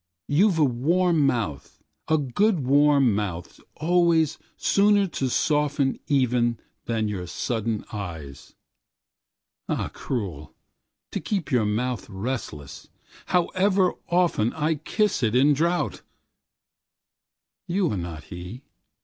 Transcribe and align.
You've 0.27 0.57
a 0.57 0.63
warm 0.63 1.27
mouth,A 1.27 2.17
good 2.17 2.61
warm 2.65 3.13
mouth 3.13 3.59
always 3.75 4.39
sooner 4.57 5.05
to 5.05 5.25
softenEven 5.25 6.57
than 6.85 7.07
your 7.07 7.27
sudden 7.27 7.85
eyes. 7.93 8.55
Ah 9.69 9.89
cruel, 9.93 10.55
to 11.11 11.19
keep 11.19 11.51
your 11.51 11.67
mouthRelentless, 11.67 12.87
however 13.27 13.93
oftenI 14.11 14.83
kiss 14.83 15.21
it 15.21 15.35
in 15.35 15.53
drouth. 15.53 16.01
You 17.67 17.91
are 17.91 17.95
not 17.95 18.23
he. 18.23 18.63